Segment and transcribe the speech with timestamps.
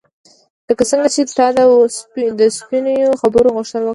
[0.67, 1.47] لکه څنګه چې تا
[2.39, 3.89] د سپینو خبرو غوښتنه وکړه.